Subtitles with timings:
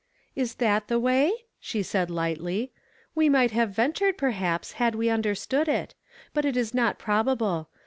[0.35, 2.71] "Is that the way?" she said lightly;
[3.13, 5.93] «we might luive ventured, perhaps, had we underetood it;
[6.33, 7.69] but it is not probable.